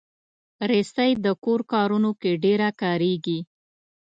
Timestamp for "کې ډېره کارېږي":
2.21-3.39